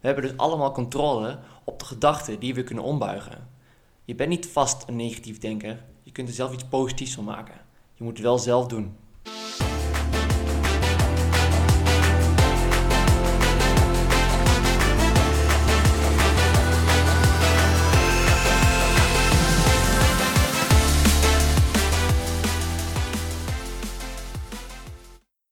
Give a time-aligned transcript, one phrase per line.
[0.00, 3.48] We hebben dus allemaal controle op de gedachten die we kunnen ombuigen.
[4.04, 5.84] Je bent niet vast een negatief denker.
[6.02, 7.54] Je kunt er zelf iets positiefs van maken.
[7.94, 8.96] Je moet het wel zelf doen.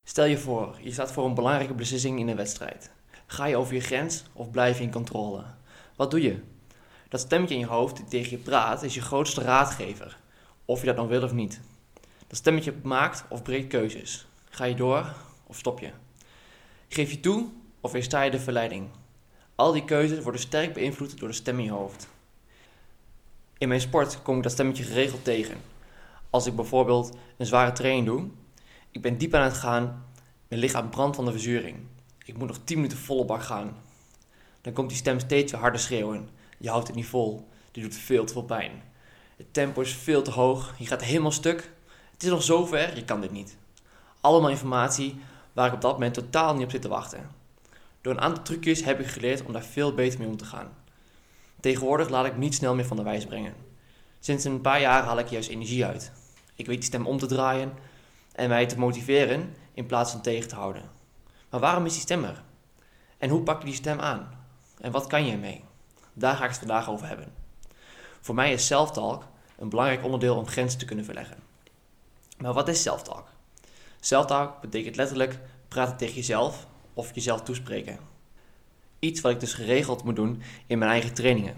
[0.02, 2.90] Stel je voor, je staat voor een belangrijke beslissing in een wedstrijd.
[3.30, 5.44] Ga je over je grens of blijf je in controle?
[5.96, 6.40] Wat doe je?
[7.08, 10.18] Dat stemmetje in je hoofd die tegen je praat is je grootste raadgever,
[10.64, 11.60] of je dat nou wil of niet.
[12.26, 14.26] Dat stemmetje maakt of breekt keuzes.
[14.50, 15.14] Ga je door
[15.46, 15.90] of stop je?
[16.88, 17.48] Geef je toe
[17.80, 18.88] of weersta je de verleiding?
[19.54, 22.08] Al die keuzes worden sterk beïnvloed door de stem in je hoofd.
[23.58, 25.56] In mijn sport kom ik dat stemmetje geregeld tegen.
[26.30, 28.28] Als ik bijvoorbeeld een zware training doe,
[28.90, 30.04] ik ben diep aan het gaan,
[30.48, 31.76] mijn lichaam brandt van de verzuring.
[32.28, 33.76] Ik moet nog 10 minuten volle bak gaan.
[34.60, 36.28] Dan komt die stem steeds weer harder schreeuwen.
[36.58, 37.48] Je houdt het niet vol.
[37.70, 38.82] Dit doet veel te veel pijn.
[39.36, 40.74] Het tempo is veel te hoog.
[40.78, 41.70] Je gaat helemaal stuk.
[42.12, 43.56] Het is nog zover, je kan dit niet.
[44.20, 45.20] Allemaal informatie
[45.52, 47.30] waar ik op dat moment totaal niet op zit te wachten.
[48.00, 50.68] Door een aantal trucjes heb ik geleerd om daar veel beter mee om te gaan.
[51.60, 53.54] Tegenwoordig laat ik me niet snel meer van de wijs brengen.
[54.20, 56.12] Sinds een paar jaar haal ik juist energie uit.
[56.54, 57.72] Ik weet die stem om te draaien
[58.32, 60.97] en mij te motiveren in plaats van tegen te houden.
[61.50, 62.42] Maar waarom is die stem er?
[63.18, 64.28] En hoe pak je die stem aan?
[64.80, 65.64] En wat kan je ermee?
[66.12, 67.32] Daar ga ik het vandaag over hebben.
[68.20, 69.24] Voor mij is self-talk
[69.58, 71.38] een belangrijk onderdeel om grenzen te kunnen verleggen.
[72.38, 73.28] Maar wat is self-talk?
[74.00, 75.38] Self-talk betekent letterlijk
[75.68, 77.98] praten tegen jezelf of jezelf toespreken.
[78.98, 81.56] Iets wat ik dus geregeld moet doen in mijn eigen trainingen.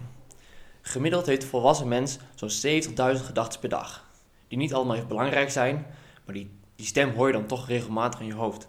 [0.83, 2.91] Gemiddeld heeft een volwassen mens zo'n 70.000
[3.25, 4.09] gedachten per dag.
[4.49, 5.87] Die niet allemaal even belangrijk zijn,
[6.25, 8.69] maar die, die stem hoor je dan toch regelmatig in je hoofd.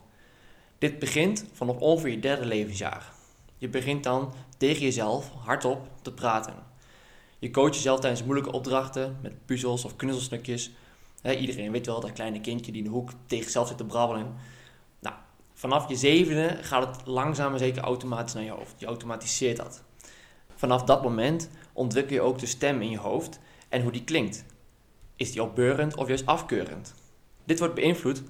[0.81, 3.11] Dit begint vanaf ongeveer je derde levensjaar.
[3.57, 6.53] Je begint dan tegen jezelf hardop te praten.
[7.39, 10.71] Je coacht jezelf tijdens moeilijke opdrachten met puzzels of knuzzelstukjes.
[11.23, 14.33] iedereen weet wel dat kleine kindje die in de hoek tegen zichzelf zit te brabbelen.
[14.99, 15.15] Nou,
[15.53, 18.79] vanaf je zevende gaat het langzaam maar zeker automatisch naar je hoofd.
[18.79, 19.83] Je automatiseert dat.
[20.55, 23.39] Vanaf dat moment ontwikkel je ook de stem in je hoofd
[23.69, 24.45] en hoe die klinkt.
[25.15, 26.93] Is die opbeurend of juist afkeurend?
[27.45, 28.23] Dit wordt beïnvloed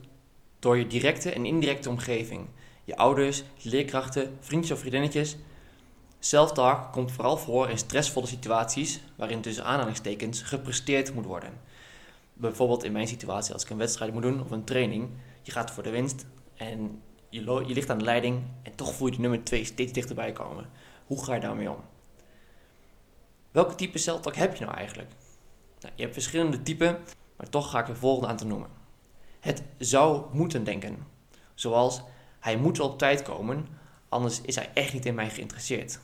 [0.61, 2.47] door je directe en indirecte omgeving.
[2.83, 5.37] Je ouders, leerkrachten, vriendjes of vriendinnetjes.
[6.19, 11.53] Self-talk komt vooral voor in stressvolle situaties waarin tussen aanhalingstekens gepresteerd moet worden.
[12.33, 15.09] Bijvoorbeeld in mijn situatie als ik een wedstrijd moet doen of een training.
[15.41, 19.07] Je gaat voor de winst en je, je ligt aan de leiding en toch voel
[19.07, 20.69] je de nummer 2 steeds dichterbij komen.
[21.05, 21.81] Hoe ga je daarmee om?
[23.51, 25.11] Welke type self-talk heb je nou eigenlijk?
[25.79, 26.99] Nou, je hebt verschillende typen,
[27.37, 28.80] maar toch ga ik er volgende aan te noemen.
[29.41, 31.07] Het zou moeten denken.
[31.53, 32.01] Zoals
[32.39, 33.67] hij moet wel op tijd komen,
[34.09, 35.99] anders is hij echt niet in mij geïnteresseerd.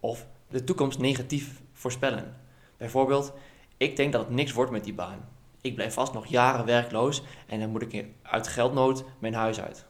[0.00, 2.36] Of de toekomst negatief voorspellen.
[2.76, 3.32] Bijvoorbeeld,
[3.76, 5.28] ik denk dat het niks wordt met die baan.
[5.60, 9.84] Ik blijf vast nog jaren werkloos en dan moet ik uit geldnood mijn huis uit.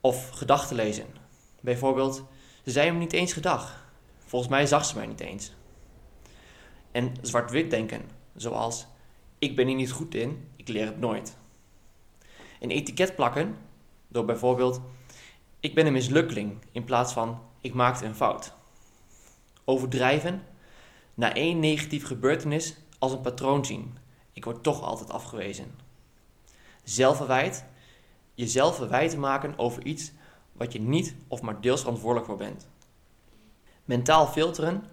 [0.00, 1.06] Of gedachten lezen.
[1.60, 2.24] Bijvoorbeeld,
[2.64, 3.84] ze zei hem niet eens gedag.
[4.18, 5.52] Volgens mij zag ze mij niet eens.
[6.92, 8.02] En zwart-wit denken,
[8.36, 8.86] zoals
[9.38, 11.36] ik ben hier niet goed in, ik leer het nooit.
[12.60, 13.56] Een etiket plakken
[14.08, 14.80] door bijvoorbeeld
[15.60, 18.54] ik ben een mislukkeling in plaats van ik maakte een fout.
[19.64, 20.42] Overdrijven
[21.14, 23.98] na één negatieve gebeurtenis als een patroon zien.
[24.32, 25.74] Ik word toch altijd afgewezen.
[26.82, 27.64] Zelfverwijt,
[28.34, 30.12] jezelf verwijten maken over iets
[30.52, 32.68] wat je niet of maar deels verantwoordelijk voor bent.
[33.84, 34.84] Mentaal filteren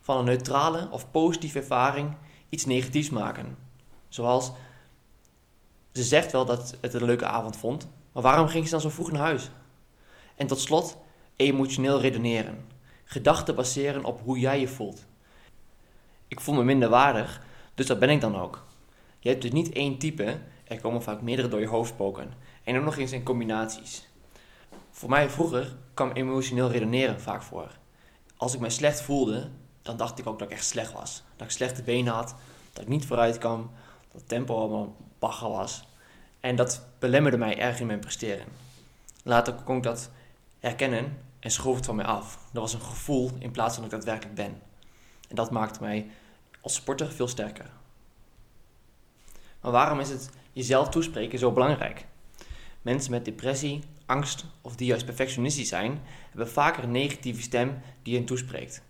[0.00, 2.16] van een neutrale of positieve ervaring
[2.48, 3.56] iets negatiefs maken.
[4.08, 4.52] Zoals
[5.92, 8.88] ze zegt wel dat het een leuke avond vond, maar waarom ging ze dan zo
[8.88, 9.50] vroeg naar huis?
[10.36, 10.96] En tot slot,
[11.36, 12.64] emotioneel redeneren.
[13.04, 15.06] Gedachten baseren op hoe jij je voelt.
[16.28, 17.42] Ik voel me minder waardig,
[17.74, 18.64] dus dat ben ik dan ook.
[19.18, 22.32] Je hebt dus niet één type, er komen vaak meerdere door je hoofd spoken.
[22.64, 24.08] En ook nog eens in combinaties.
[24.90, 27.78] Voor mij vroeger kwam emotioneel redeneren vaak voor.
[28.36, 29.48] Als ik me slecht voelde,
[29.82, 31.22] dan dacht ik ook dat ik echt slecht was.
[31.36, 32.34] Dat ik slechte benen had,
[32.72, 33.70] dat ik niet vooruit kwam,
[34.12, 35.88] dat tempo allemaal bagger was.
[36.40, 38.46] En dat belemmerde mij erg in mijn presteren.
[39.22, 40.10] Later kon ik dat
[40.58, 42.38] herkennen en schoof het van mij af.
[42.52, 44.62] Dat was een gevoel in plaats van dat ik daadwerkelijk ben.
[45.28, 46.10] En dat maakte mij
[46.60, 47.70] als sporter veel sterker.
[49.60, 52.06] Maar waarom is het jezelf toespreken zo belangrijk?
[52.82, 58.16] Mensen met depressie, angst of die juist perfectionistisch zijn, hebben vaker een negatieve stem die
[58.16, 58.82] hen toespreekt.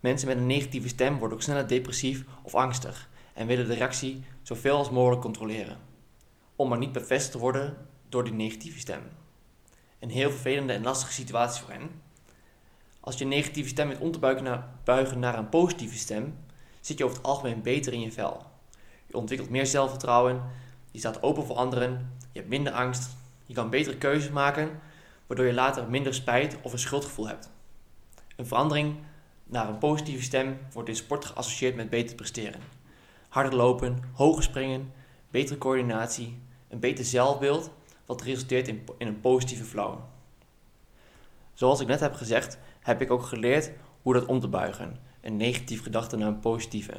[0.00, 4.24] Mensen met een negatieve stem worden ook sneller depressief of angstig en willen de reactie
[4.42, 5.78] zoveel als mogelijk controleren,
[6.56, 7.76] om maar niet bevestigd te worden
[8.08, 9.02] door die negatieve stem.
[9.98, 11.90] Een heel vervelende en lastige situatie voor hen.
[13.00, 16.38] Als je negatieve stem weet om te naar, buigen naar een positieve stem,
[16.80, 18.42] zit je over het algemeen beter in je vel.
[19.06, 20.42] Je ontwikkelt meer zelfvertrouwen,
[20.90, 23.10] je staat open voor anderen, je hebt minder angst,
[23.46, 24.80] je kan betere keuzes maken,
[25.26, 27.50] waardoor je later minder spijt of een schuldgevoel hebt.
[28.36, 28.96] Een verandering
[29.44, 32.60] naar een positieve stem wordt in sport geassocieerd met beter presteren.
[33.32, 34.92] Harder lopen, hoger springen,
[35.30, 36.38] betere coördinatie,
[36.68, 37.70] een beter zelfbeeld,
[38.06, 39.98] wat resulteert in, in een positieve flow.
[41.52, 43.70] Zoals ik net heb gezegd, heb ik ook geleerd
[44.02, 44.98] hoe dat om te buigen.
[45.20, 46.92] Een negatieve gedachte naar een positieve.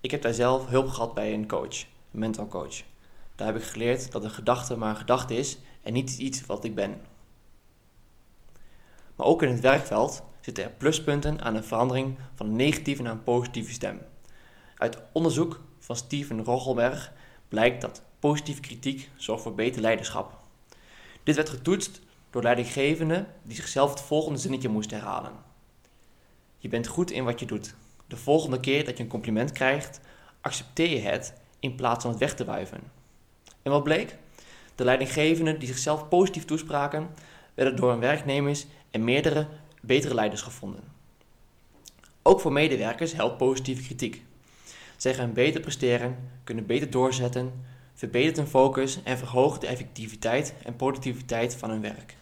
[0.00, 1.80] Ik heb daar zelf hulp gehad bij een coach,
[2.12, 2.82] een mental coach.
[3.34, 6.64] Daar heb ik geleerd dat een gedachte maar een gedachte is en niet iets wat
[6.64, 7.00] ik ben.
[9.16, 13.12] Maar ook in het werkveld zitten er pluspunten aan een verandering van een negatieve naar
[13.12, 14.00] een positieve stem.
[14.80, 17.12] Uit onderzoek van Steven Rochelberg
[17.48, 20.38] blijkt dat positieve kritiek zorgt voor beter leiderschap.
[21.22, 22.00] Dit werd getoetst
[22.30, 25.32] door leidinggevenden die zichzelf het volgende zinnetje moesten herhalen.
[26.58, 27.74] Je bent goed in wat je doet.
[28.06, 30.00] De volgende keer dat je een compliment krijgt,
[30.40, 32.80] accepteer je het in plaats van het weg te wuiven.
[33.62, 34.16] En wat bleek?
[34.74, 37.08] De leidinggevenden die zichzelf positief toespraken,
[37.54, 39.46] werden door hun werknemers en meerdere
[39.82, 40.84] betere leiders gevonden.
[42.22, 44.28] Ook voor medewerkers helpt positieve kritiek.
[45.00, 47.64] Zij gaan beter presteren, kunnen beter doorzetten,
[47.94, 52.16] verbetert hun focus en verhoogt de effectiviteit en productiviteit van hun werk.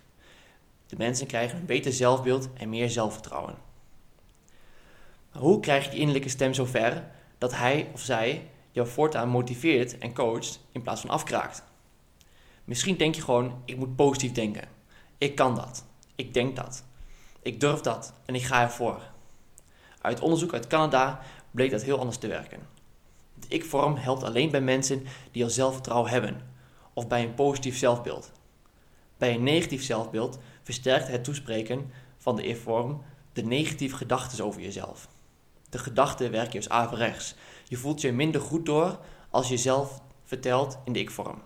[0.87, 3.55] De mensen krijgen een beter zelfbeeld en meer zelfvertrouwen.
[5.33, 7.05] Maar hoe krijg je die innerlijke stem zo ver
[7.39, 11.63] dat hij of zij jou voortaan motiveert en coacht in plaats van afkraakt?
[12.65, 14.69] Misschien denk je gewoon: ik moet positief denken.
[15.19, 15.85] Ik kan dat.
[16.15, 16.85] Ik denk dat.
[17.43, 19.03] Ik durf dat en ik ga ervoor.
[20.01, 22.61] Uit onderzoek uit Canada bleek dat heel anders te werken.
[23.35, 26.41] De ik-vorm helpt alleen bij mensen die al zelfvertrouwen hebben
[26.93, 28.33] of bij een positief zelfbeeld.
[29.17, 33.03] Bij een negatief zelfbeeld versterkt het toespreken van de ik-vorm
[33.33, 35.09] de negatieve gedachten over jezelf.
[35.71, 37.35] De gedachten werken je als averechts.
[37.65, 38.99] Je voelt je minder goed door
[39.31, 41.43] als je zelf vertelt in de ik-vorm.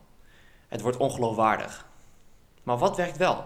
[0.68, 1.86] Het wordt ongeloofwaardig.
[2.62, 3.44] Maar wat werkt wel?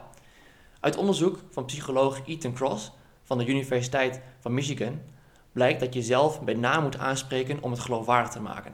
[0.81, 2.93] Uit onderzoek van psycholoog Ethan Cross
[3.23, 5.01] van de Universiteit van Michigan
[5.57, 8.73] blijkt dat je zelf bij naam moet aanspreken om het geloofwaardig te maken.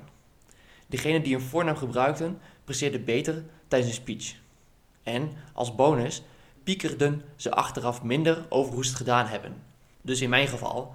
[0.87, 4.35] Degene die een voornaam gebruikten, presteerde beter tijdens een speech.
[5.03, 6.23] En als bonus
[6.65, 9.63] piekerden ze achteraf minder over hoe ze het gedaan hebben.
[10.01, 10.95] Dus in mijn geval,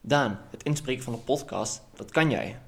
[0.00, 2.58] Daan, het inspreken van een podcast, dat kan jij.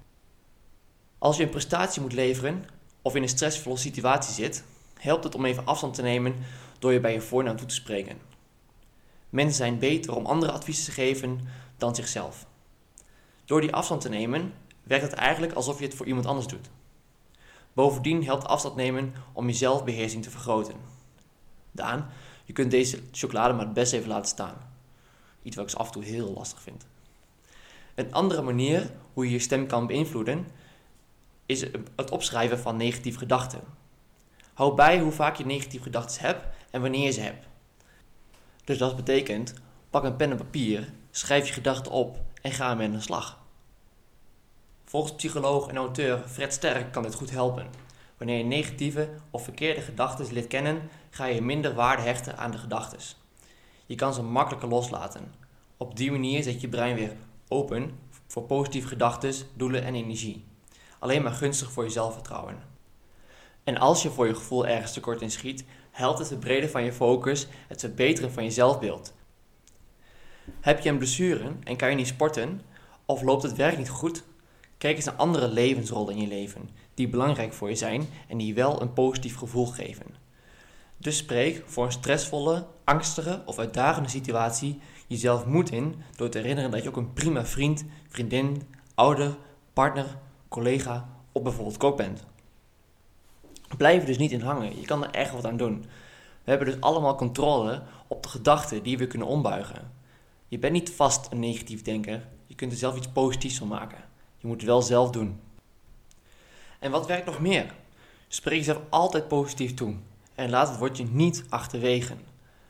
[1.19, 2.65] Als je een prestatie moet leveren
[3.03, 4.65] of in een stressvolle situatie zit,
[4.99, 6.35] helpt het om even afstand te nemen
[6.79, 8.19] door je bij je voornaam toe te spreken.
[9.29, 11.41] Mensen zijn beter om andere adviezen te geven
[11.81, 12.47] dan zichzelf.
[13.45, 16.71] Door die afstand te nemen, werkt het eigenlijk alsof je het voor iemand anders doet.
[17.73, 20.75] Bovendien helpt afstand nemen om je zelfbeheersing te vergroten.
[21.73, 22.11] Daan,
[22.45, 24.55] je kunt deze chocolade maar het best even laten staan.
[25.43, 26.87] Iets wat ik af en toe heel lastig vind.
[27.95, 30.47] Een andere manier hoe je je stem kan beïnvloeden
[31.47, 31.61] is
[31.97, 33.61] het opschrijven van negatieve gedachten.
[34.55, 37.47] Hou bij hoe vaak je negatieve gedachten hebt en wanneer je ze hebt.
[38.65, 39.55] Dus dat betekent,
[39.91, 43.39] pak een pen en papier, schrijf je gedachten op en ga ermee aan de slag.
[44.85, 47.67] Volgens psycholoog en auteur Fred Sterk kan dit goed helpen.
[48.17, 52.59] Wanneer je negatieve of verkeerde gedachten leert kennen, ga je minder waarde hechten aan de
[52.59, 52.99] gedachten.
[53.87, 55.35] Je kan ze makkelijker loslaten.
[55.77, 57.17] Op die manier zet je brein weer
[57.49, 60.45] open voor positieve gedachten, doelen en energie.
[60.99, 62.59] Alleen maar gunstig voor je zelfvertrouwen.
[63.65, 66.93] En als je voor je gevoel ergens tekort in schiet, helpt het verbreden van je
[66.93, 69.15] focus, het verbeteren van je zelfbeeld.
[70.61, 72.61] Heb je een blessure en kan je niet sporten,
[73.05, 74.25] of loopt het werk niet goed?
[74.79, 78.55] Kijk eens naar andere levensrollen in je leven, die belangrijk voor je zijn en die
[78.55, 80.07] wel een positief gevoel geven.
[80.97, 86.71] Dus spreek voor een stressvolle, angstige of uitdagende situatie jezelf moed in door te herinneren
[86.71, 88.63] dat je ook een prima vriend, vriendin,
[88.95, 89.37] ouder,
[89.73, 90.17] partner,
[90.49, 92.25] collega of bijvoorbeeld kok bent.
[93.77, 94.81] Blijf er dus niet in hangen.
[94.81, 95.81] Je kan er echt wat aan doen.
[96.45, 99.91] We hebben dus allemaal controle op de gedachten die we kunnen ombuigen.
[100.51, 102.27] Je bent niet vast een negatief denker.
[102.47, 103.99] Je kunt er zelf iets positiefs van maken.
[104.39, 105.41] Je moet het wel zelf doen.
[106.79, 107.75] En wat werkt nog meer?
[108.29, 109.95] Spreek jezelf altijd positief toe.
[110.35, 112.15] En laat het woordje niet achterwege.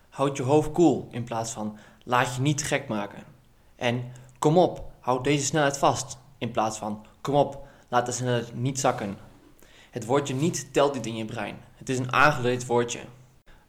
[0.09, 3.23] Houd je hoofd koel in plaats van laat je niet gek maken.
[3.77, 8.55] En kom op, houd deze snelheid vast in plaats van kom op, laat de snelheid
[8.55, 9.17] niet zakken.
[9.91, 11.57] Het woordje niet telt niet in je brein.
[11.75, 13.01] Het is een aangeleerd woordje.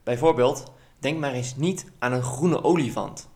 [0.04, 3.30] Bijvoorbeeld, denk maar eens niet aan een groene olifant.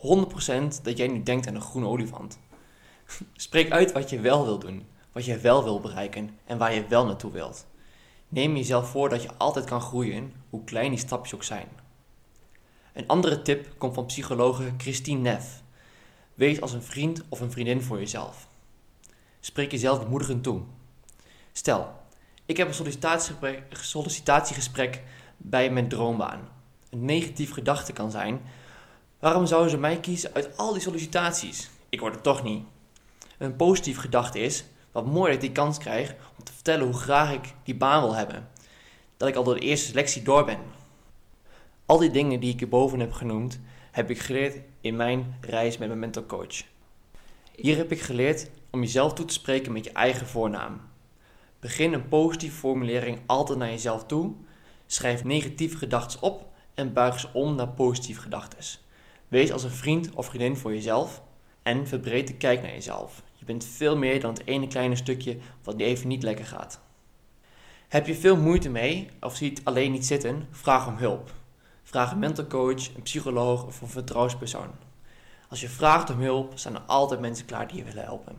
[0.00, 2.38] 100% dat jij nu denkt aan een groene olifant.
[3.34, 6.86] Spreek uit wat je wel wil doen, wat je wel wil bereiken en waar je
[6.86, 7.66] wel naartoe wilt.
[8.28, 11.68] Neem jezelf voor dat je altijd kan groeien, hoe klein die stapjes ook zijn.
[12.92, 15.62] Een andere tip komt van psychologe Christine Neff.
[16.34, 18.48] Wees als een vriend of een vriendin voor jezelf.
[19.40, 20.60] Spreek jezelf bemoedigend toe.
[21.52, 21.92] Stel,
[22.46, 22.94] ik heb een
[23.70, 25.02] sollicitatiegesprek
[25.36, 26.48] bij mijn droombaan.
[26.90, 28.40] Een negatief gedachte kan zijn:
[29.20, 31.70] waarom zouden ze mij kiezen uit al die sollicitaties?
[31.88, 32.64] Ik word het toch niet.
[33.38, 36.98] Een positief gedachte is: wat mooi dat ik die kans krijg om te vertellen hoe
[36.98, 38.48] graag ik die baan wil hebben.
[39.16, 40.58] Dat ik al door de eerste selectie door ben.
[41.86, 43.60] Al die dingen die ik hierboven heb genoemd,
[43.90, 46.62] heb ik geleerd in mijn reis met mijn mental coach.
[47.54, 50.80] Hier heb ik geleerd om jezelf toe te spreken met je eigen voornaam.
[51.60, 54.32] Begin een positieve formulering altijd naar jezelf toe.
[54.86, 58.58] Schrijf negatieve gedachten op en buig ze om naar positieve gedachten.
[59.30, 61.22] Wees als een vriend of vriendin voor jezelf
[61.62, 63.22] en verbreed de kijk naar jezelf.
[63.34, 66.80] Je bent veel meer dan het ene kleine stukje wat even niet lekker gaat.
[67.88, 70.48] Heb je veel moeite mee of zie je het alleen niet zitten?
[70.50, 71.32] Vraag om hulp.
[71.82, 74.70] Vraag een mental coach, een psycholoog of een vertrouwenspersoon.
[75.48, 78.36] Als je vraagt om hulp, zijn er altijd mensen klaar die je willen helpen.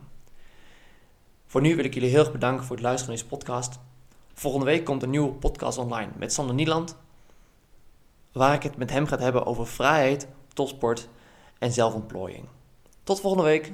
[1.46, 3.78] Voor nu wil ik jullie heel erg bedanken voor het luisteren naar deze podcast.
[4.34, 6.96] Volgende week komt een nieuwe podcast online met Sander Nieland,
[8.32, 11.08] waar ik het met hem ga hebben over vrijheid, topsport
[11.58, 12.48] en zelfontplooiing.
[13.02, 13.72] Tot volgende week.